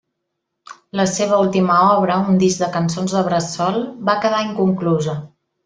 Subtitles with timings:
[0.99, 3.79] La seva última obra, un disc de cançons de bressol,
[4.11, 5.19] va quedar inconclusa.